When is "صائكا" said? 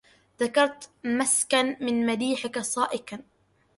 2.59-3.19